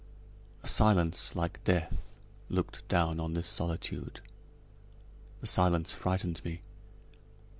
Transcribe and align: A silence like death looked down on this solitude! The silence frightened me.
A 0.63 0.67
silence 0.67 1.35
like 1.35 1.63
death 1.63 2.17
looked 2.49 2.87
down 2.87 3.19
on 3.19 3.35
this 3.35 3.47
solitude! 3.47 4.19
The 5.41 5.45
silence 5.45 5.93
frightened 5.93 6.43
me. 6.43 6.63